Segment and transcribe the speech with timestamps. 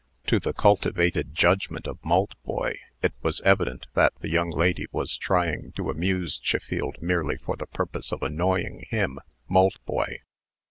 [0.25, 5.73] To the cultivated judgment of Maltboy, it was evident that the young lady was trying
[5.73, 10.21] to amuse Chiffield merely for the purpose of annoying him (Maltboy).